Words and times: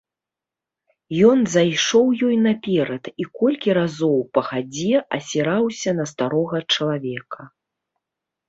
Ён 1.31 1.39
зайшоў 1.55 2.05
ёй 2.29 2.37
наперад 2.45 3.03
і 3.23 3.27
колькі 3.41 3.69
разоў, 3.79 4.17
па 4.39 4.45
хадзе, 4.49 4.93
азіраўся 5.19 5.89
на 5.99 6.05
старога 6.15 6.57
чалавека. 6.79 7.41